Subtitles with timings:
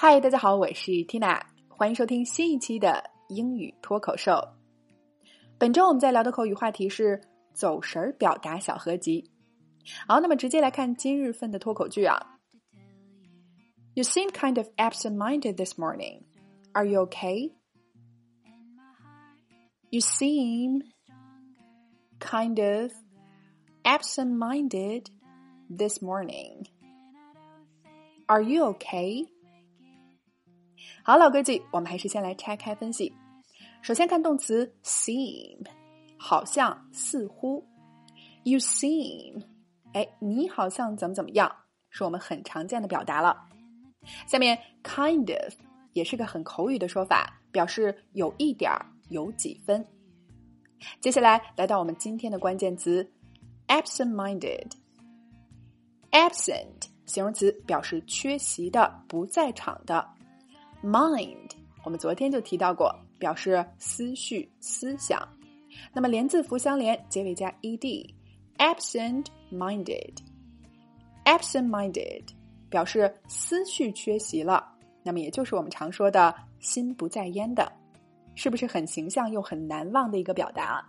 [0.00, 4.32] 嗨，大家好，我是 Tina，欢迎收听新一期的英语脱口秀。
[5.58, 7.20] 本周我们在聊的口语话题是
[7.52, 9.30] 走神儿表达小合集。
[10.06, 12.38] 好，那么直接来看今日份的脱口剧啊。
[13.94, 16.24] You seem kind of absent-minded this morning.
[16.72, 17.52] Are you okay?
[19.90, 20.82] You seem
[22.20, 22.92] kind of
[23.84, 25.06] absent-minded
[25.74, 26.66] this morning.
[28.26, 29.28] Are you okay?
[31.03, 33.11] 好，老规矩，我们还是先来拆开分析。
[33.81, 35.65] 首先看动词 seem，
[36.17, 37.65] 好像、似乎。
[38.43, 39.43] You seem，
[39.93, 41.51] 哎，你好像怎么怎么样，
[41.89, 43.37] 是我们很常见的表达了。
[44.27, 45.53] 下面 kind of
[45.93, 49.85] 也是个很口语的说法，表示有一点儿、有几分。
[50.99, 53.07] 接下来来到我们今天的关键词
[53.67, 54.71] absent-minded。
[56.11, 60.07] absent 形容词表示缺席的、不在场的。
[60.83, 61.51] Mind
[61.83, 65.25] 我们昨天就提到过，表示思绪、思想。
[65.93, 70.13] 那么连字符相连，结尾加 ed，absent-minded。
[71.25, 72.23] absent-minded
[72.69, 77.71] 表示思绪缺席了，那么也就是我们常说的心不在焉的，
[78.35, 80.85] 是不是很形象又很难忘的一个表达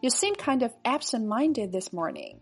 [0.00, 2.36] ？You seem kind of absent-minded this morning。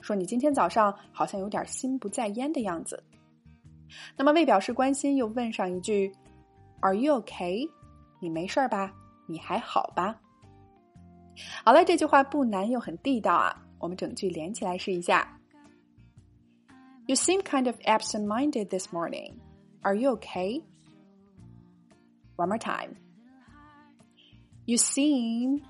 [0.00, 3.02] 说你今天早上好像有点心不在焉的样子。
[4.15, 6.13] 那么为表示关心，又问上一句：“
[6.81, 7.69] Are you okay？”
[8.21, 8.93] 你没事吧？
[9.27, 10.19] 你还好吧？
[11.63, 13.65] 好了，这句话不难又很地道啊！
[13.79, 15.27] 我们整句连起来试一下：“
[17.07, 19.39] You seem kind of absent-minded this morning.
[19.81, 20.61] Are you okay?
[22.35, 22.95] One more time.
[24.65, 25.63] You seem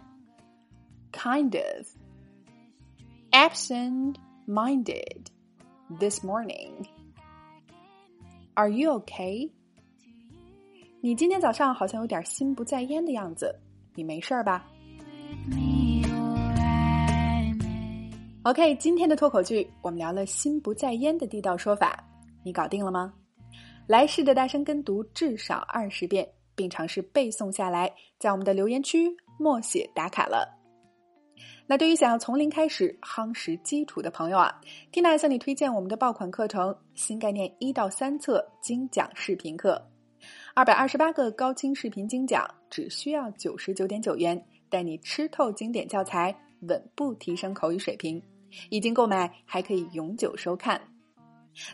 [1.11, 1.87] kind of
[3.31, 5.29] absent-minded
[5.99, 6.85] this morning.”
[8.56, 9.50] Are you okay？
[11.02, 13.54] 你今天早上好像有点心不在焉的样子，
[13.94, 14.66] 你没事吧
[18.44, 22.02] ？OK，今天的脱口剧我们聊了心不在焉的地道说法，
[22.42, 23.12] 你搞定了吗？
[23.86, 30.55] 来试着大声跟读至少二十遍，并尝试背诵下来，在我们的留言区默写打卡了。
[31.68, 34.60] 那对于想要从零开始夯实基础的朋友啊
[34.92, 39.82] ，Tina 向你推荐我们的爆款课程《新概念一到三册精讲视频课》，
[40.54, 48.22] 二百二十八个高清视频精讲，只需要九十九点九元，带你吃透经典教材，稳步提升口语水平。
[48.70, 50.80] 已经购买还可以永久收看。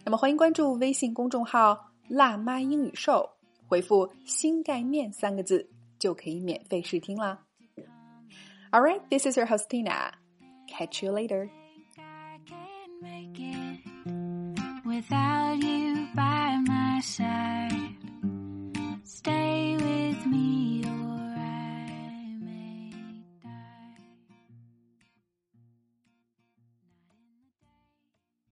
[0.05, 1.79] 那么欢迎关注微信公众号
[2.09, 3.29] “辣妈英语秀”，
[3.69, 7.39] 回复“新概念”三个字就可以免费试听啦。
[8.73, 10.13] All right, this is your host Tina.
[10.69, 11.51] Catch you later.
[14.85, 17.42] without you by my side.